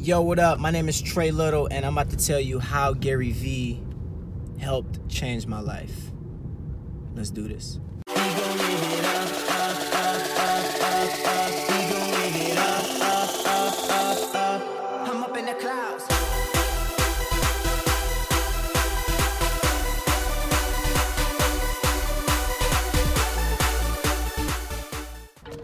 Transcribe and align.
Yo, 0.00 0.22
what 0.22 0.38
up? 0.38 0.60
My 0.60 0.70
name 0.70 0.88
is 0.88 1.02
Trey 1.02 1.32
Little, 1.32 1.66
and 1.66 1.84
I'm 1.84 1.98
about 1.98 2.10
to 2.10 2.16
tell 2.16 2.38
you 2.38 2.60
how 2.60 2.92
Gary 2.94 3.32
Vee 3.32 3.82
helped 4.60 5.08
change 5.08 5.44
my 5.48 5.58
life. 5.58 6.12
Let's 7.16 7.30
do 7.30 7.48
this. 7.48 7.80
I'm 8.06 8.24
up 15.24 15.36
in 15.36 15.46
the 15.46 15.54
clouds. 15.54 16.04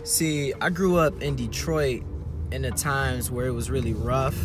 See, 0.02 0.52
I 0.60 0.70
grew 0.70 0.96
up 0.96 1.22
in 1.22 1.36
Detroit 1.36 2.02
in 2.54 2.62
the 2.62 2.70
times 2.70 3.32
where 3.32 3.46
it 3.46 3.52
was 3.52 3.68
really 3.68 3.94
rough, 3.94 4.36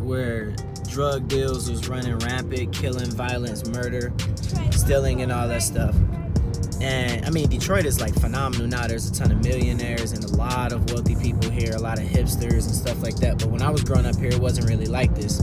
where 0.00 0.56
drug 0.88 1.28
deals 1.28 1.70
was 1.70 1.86
running 1.86 2.18
rampant, 2.20 2.72
killing, 2.72 3.10
violence, 3.10 3.68
murder, 3.68 4.10
stealing, 4.70 5.20
and 5.20 5.30
all 5.30 5.46
that 5.46 5.62
stuff. 5.62 5.94
And 6.80 7.26
I 7.26 7.30
mean, 7.30 7.50
Detroit 7.50 7.84
is 7.84 8.00
like 8.00 8.14
phenomenal 8.14 8.66
now. 8.68 8.86
There's 8.86 9.10
a 9.10 9.12
ton 9.12 9.30
of 9.30 9.44
millionaires 9.44 10.12
and 10.12 10.24
a 10.24 10.28
lot 10.28 10.72
of 10.72 10.90
wealthy 10.90 11.14
people 11.14 11.50
here, 11.50 11.74
a 11.74 11.78
lot 11.78 11.98
of 11.98 12.06
hipsters 12.06 12.64
and 12.66 12.74
stuff 12.74 13.02
like 13.02 13.16
that. 13.16 13.38
But 13.38 13.48
when 13.48 13.60
I 13.60 13.68
was 13.68 13.84
growing 13.84 14.06
up 14.06 14.16
here, 14.16 14.30
it 14.30 14.40
wasn't 14.40 14.70
really 14.70 14.86
like 14.86 15.14
this. 15.14 15.42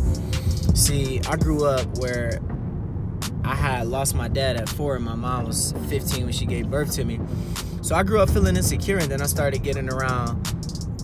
See, 0.74 1.22
I 1.30 1.36
grew 1.36 1.66
up 1.66 2.00
where 2.00 2.40
I 3.44 3.54
had 3.54 3.88
lost 3.88 4.16
my 4.16 4.28
dad 4.28 4.58
at 4.58 4.68
four, 4.68 4.96
and 4.96 5.06
my 5.06 5.16
mom 5.16 5.46
was 5.46 5.76
15 5.90 6.24
when 6.24 6.34
she 6.34 6.48
gave 6.48 6.72
birth 6.72 6.92
to 6.96 7.06
me. 7.06 7.20
So 7.84 7.94
I 7.96 8.02
grew 8.02 8.20
up 8.20 8.32
feeling 8.32 8.58
insecure, 8.58 8.98
and 8.98 9.12
then 9.12 9.22
I 9.22 9.28
started 9.28 9.62
getting 9.62 9.90
around 9.90 10.59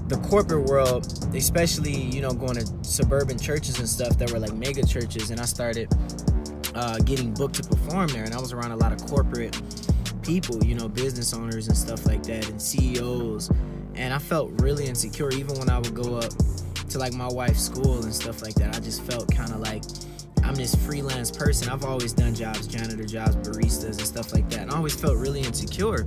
the 0.08 0.18
corporate 0.18 0.66
world, 0.66 1.06
especially 1.36 1.94
you 1.94 2.22
know 2.22 2.32
going 2.32 2.56
to 2.56 2.68
suburban 2.84 3.40
churches 3.40 3.80
and 3.80 3.90
stuff 3.90 4.18
that 4.18 4.32
were 4.32 4.40
like 4.40 4.54
mega 4.54 4.86
churches, 4.86 5.32
and 5.32 5.40
I 5.40 5.46
started 5.46 5.92
uh, 6.76 7.00
getting 7.00 7.34
booked 7.34 7.56
to 7.56 7.64
perform 7.64 8.08
there, 8.10 8.24
and 8.24 8.34
I 8.34 8.40
was 8.40 8.54
around 8.54 8.72
a 8.72 8.78
lot 8.78 8.92
of 8.92 9.04
corporate 9.08 9.60
people, 10.22 10.64
you 10.64 10.76
know, 10.76 10.88
business 10.88 11.34
owners 11.34 11.68
and 11.68 11.78
stuff 11.78 12.06
like 12.06 12.24
that, 12.24 12.48
and 12.50 12.62
CEOs, 12.62 13.50
and 13.96 14.14
I 14.14 14.20
felt 14.20 14.52
really 14.62 14.86
insecure 14.86 15.32
even 15.32 15.58
when 15.58 15.70
I 15.70 15.80
would 15.80 15.96
go 15.96 16.16
up 16.16 16.32
to 16.90 17.00
like 17.00 17.14
my 17.14 17.28
wife's 17.28 17.62
school 17.64 18.04
and 18.04 18.14
stuff 18.14 18.42
like 18.42 18.56
that. 18.56 18.76
I 18.76 18.80
just 18.80 19.02
felt 19.04 19.34
kind 19.34 19.52
of 19.52 19.60
like 19.60 19.84
I'm 20.44 20.56
this 20.56 20.76
freelance 20.76 21.32
person. 21.32 21.70
I've 21.70 21.84
always 21.84 22.14
done 22.14 22.36
jobs, 22.36 22.68
janitor 22.68 23.06
jobs, 23.06 23.36
baristas, 23.38 23.98
and 23.98 24.02
stuff 24.02 24.34
like 24.34 24.48
that. 24.52 24.62
And 24.62 24.72
I 24.72 24.78
always 24.78 24.94
felt 24.94 25.18
really 25.18 25.42
insecure. 25.42 26.06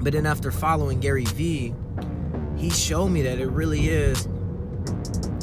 But 0.00 0.12
then 0.12 0.26
after 0.26 0.50
following 0.50 0.98
Gary 0.98 1.24
Vee, 1.24 1.72
he 2.58 2.70
showed 2.70 3.08
me 3.08 3.22
that 3.22 3.38
it 3.38 3.48
really 3.48 3.88
is 3.88 4.26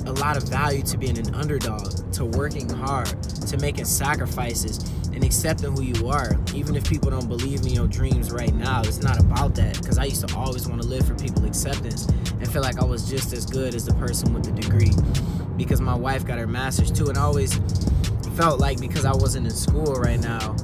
a 0.06 0.14
lot 0.14 0.38
of 0.38 0.44
value 0.44 0.84
to 0.84 0.98
being 0.98 1.18
an 1.18 1.34
underdog, 1.34 2.12
to 2.14 2.26
working 2.26 2.70
hard, 2.70 3.08
to 3.24 3.58
making 3.58 3.86
sacrifices, 3.86 4.78
and 5.14 5.24
accepting 5.24 5.76
who 5.76 5.82
you 5.82 6.10
are. 6.10 6.38
Even 6.54 6.76
if 6.76 6.88
people 6.88 7.10
don't 7.10 7.28
believe 7.28 7.62
in 7.62 7.70
your 7.70 7.88
dreams 7.88 8.32
right 8.32 8.54
now, 8.54 8.82
it's 8.82 9.02
not 9.02 9.20
about 9.20 9.56
that. 9.56 9.82
Because 9.82 9.98
I 9.98 10.04
used 10.06 10.28
to 10.28 10.36
always 10.36 10.68
want 10.68 10.82
to 10.82 10.88
live 10.88 11.08
for 11.08 11.16
people 11.16 11.46
acceptance 11.46 12.06
and 12.06 12.52
feel 12.52 12.62
like 12.62 12.80
I 12.80 12.86
was 12.86 13.10
just 13.10 13.34
as 13.34 13.46
good 13.46 13.74
as 13.74 13.86
the 13.86 13.94
person 13.96 14.34
with 14.34 14.44
the 14.44 14.52
degree. 14.52 14.92
Because 15.58 15.80
my 15.82 15.96
wife 15.96 16.26
got 16.26 16.38
her 16.38 16.48
master's 16.48 16.92
too, 16.92 17.08
and 17.08 17.18
I 17.18 17.22
always 17.22 17.60
felt 18.36 18.60
like 18.60 18.80
because 18.80 19.06
I 19.06 19.14
wasn't 19.14 19.48
in 19.48 19.54
school 19.54 19.94
right 19.96 20.20
now, 20.20 20.56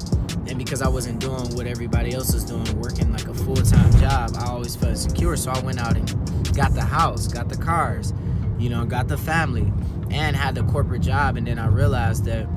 and 0.47 0.57
because 0.57 0.81
I 0.81 0.89
wasn't 0.89 1.19
doing 1.19 1.55
what 1.55 1.65
everybody 1.65 2.13
else 2.13 2.33
was 2.33 2.43
doing, 2.43 2.79
working 2.79 3.11
like 3.11 3.27
a 3.27 3.33
full 3.33 3.55
time 3.55 3.91
job, 3.99 4.31
I 4.37 4.47
always 4.47 4.75
felt 4.75 4.91
insecure. 4.91 5.37
So 5.37 5.51
I 5.51 5.59
went 5.61 5.79
out 5.79 5.95
and 5.95 6.30
got 6.51 6.73
the 6.73 6.83
house, 6.83 7.27
got 7.27 7.49
the 7.49 7.57
cars, 7.57 8.13
you 8.57 8.69
know, 8.69 8.85
got 8.85 9.07
the 9.07 9.17
family, 9.17 9.71
and 10.09 10.35
had 10.35 10.55
the 10.55 10.63
corporate 10.63 11.01
job. 11.01 11.37
And 11.37 11.47
then 11.47 11.59
I 11.59 11.67
realized 11.67 12.25
that, 12.25 12.47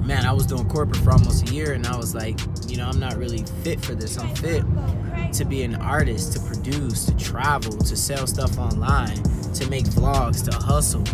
man, 0.00 0.26
I 0.26 0.32
was 0.32 0.46
doing 0.46 0.68
corporate 0.68 0.98
for 0.98 1.12
almost 1.12 1.48
a 1.48 1.52
year, 1.52 1.72
and 1.72 1.86
I 1.86 1.96
was 1.96 2.14
like, 2.14 2.38
you 2.68 2.76
know, 2.76 2.86
I'm 2.86 3.00
not 3.00 3.16
really 3.16 3.44
fit 3.62 3.84
for 3.84 3.94
this. 3.94 4.18
I'm 4.18 4.34
fit 4.36 4.64
to 5.34 5.44
be 5.44 5.62
an 5.62 5.76
artist, 5.76 6.32
to 6.34 6.40
produce, 6.40 7.06
to 7.06 7.16
travel, 7.16 7.72
to 7.72 7.96
sell 7.96 8.26
stuff 8.26 8.58
online, 8.58 9.22
to 9.54 9.68
make 9.68 9.84
vlogs, 9.86 10.48
to 10.50 10.56
hustle. 10.56 11.04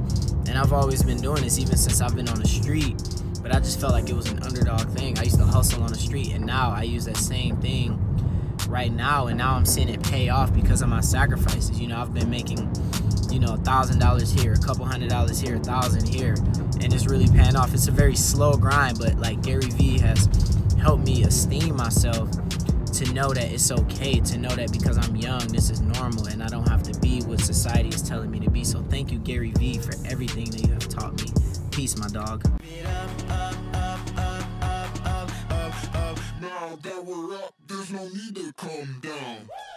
And 0.48 0.58
I've 0.58 0.72
always 0.72 1.02
been 1.02 1.20
doing 1.20 1.42
this 1.42 1.58
even 1.58 1.76
since 1.76 2.00
I've 2.00 2.16
been 2.16 2.28
on 2.28 2.40
the 2.40 2.48
street 2.48 2.96
but 3.42 3.54
I 3.54 3.58
just 3.58 3.80
felt 3.80 3.92
like 3.92 4.08
it 4.08 4.14
was 4.14 4.30
an 4.30 4.42
underdog 4.42 4.88
thing. 4.90 5.18
I 5.18 5.22
used 5.22 5.38
to 5.38 5.44
hustle 5.44 5.82
on 5.82 5.88
the 5.88 5.98
street, 5.98 6.32
and 6.32 6.44
now 6.44 6.70
I 6.70 6.82
use 6.82 7.06
that 7.06 7.16
same 7.16 7.56
thing 7.56 7.98
right 8.70 8.92
now, 8.92 9.26
and 9.26 9.36
now 9.36 9.54
I'm 9.54 9.66
seeing 9.66 9.88
it 9.88 10.02
pay 10.02 10.28
off 10.28 10.54
because 10.54 10.80
of 10.80 10.88
my 10.88 11.00
sacrifices. 11.00 11.78
You 11.78 11.88
know, 11.88 11.98
I've 12.00 12.14
been 12.14 12.30
making, 12.30 12.70
you 13.30 13.40
know, 13.40 13.54
a 13.54 13.58
thousand 13.58 13.98
dollars 13.98 14.30
here, 14.30 14.52
a 14.54 14.58
couple 14.58 14.84
hundred 14.84 15.10
dollars 15.10 15.40
here, 15.40 15.56
a 15.56 15.60
thousand 15.60 16.08
here, 16.08 16.34
and 16.80 16.92
it's 16.92 17.06
really 17.06 17.28
paying 17.28 17.56
off. 17.56 17.74
It's 17.74 17.88
a 17.88 17.92
very 17.92 18.16
slow 18.16 18.56
grind, 18.56 18.98
but 18.98 19.16
like 19.18 19.42
Gary 19.42 19.68
Vee 19.70 19.98
has 19.98 20.28
helped 20.80 21.04
me 21.04 21.24
esteem 21.24 21.76
myself 21.76 22.30
to 22.92 23.12
know 23.12 23.28
that 23.32 23.50
it's 23.50 23.70
okay, 23.70 24.20
to 24.20 24.38
know 24.38 24.50
that 24.50 24.72
because 24.72 24.98
I'm 24.98 25.16
young, 25.16 25.46
this 25.48 25.70
is 25.70 25.80
normal, 25.80 26.26
and 26.26 26.42
I 26.42 26.48
don't 26.48 26.68
have 26.68 26.82
to 26.84 26.98
be 27.00 27.22
what 27.22 27.40
society 27.40 27.88
is 27.88 28.02
telling 28.02 28.30
me 28.30 28.40
to 28.40 28.50
be. 28.50 28.64
So 28.64 28.82
thank 28.84 29.10
you, 29.10 29.18
Gary 29.18 29.52
Vee, 29.52 29.78
for 29.78 29.92
everything 30.06 30.50
that 30.50 30.66
you 30.66 30.72
have 30.72 30.88
taught 30.88 31.20
me. 31.22 31.30
Peace, 31.70 31.96
my 31.96 32.08
dog. 32.08 32.44
Now 36.40 36.76
that 36.82 37.04
we're 37.04 37.34
up, 37.36 37.49
there's 37.80 37.92
no 37.92 38.08
need 38.08 38.36
to 38.36 38.52
come 38.58 39.00
down. 39.00 39.69